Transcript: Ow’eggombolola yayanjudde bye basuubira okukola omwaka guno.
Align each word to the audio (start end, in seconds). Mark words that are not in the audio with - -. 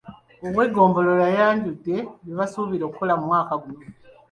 Ow’eggombolola 0.47 1.23
yayanjudde 1.29 1.95
bye 2.23 2.33
basuubira 2.39 2.83
okukola 2.85 3.11
omwaka 3.19 3.53
guno. 3.61 3.81